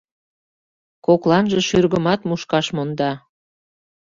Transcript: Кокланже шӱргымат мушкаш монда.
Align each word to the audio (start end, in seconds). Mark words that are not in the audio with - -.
Кокланже 1.05 1.59
шӱргымат 1.67 2.19
мушкаш 2.27 2.67
монда. 2.75 3.11